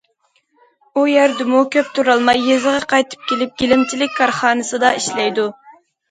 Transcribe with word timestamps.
ئۇ 0.93 1.01
يەردىمۇ 1.09 1.59
كۆپ 1.75 1.91
تۇرالماي، 1.97 2.41
يېزىغا 2.51 2.79
قايتىپ 2.93 3.27
كېلىپ 3.33 3.51
گىلەمچىلىك 3.63 4.15
كارخانىسىدا 4.21 4.91
ئىشلەيدۇ. 5.01 5.47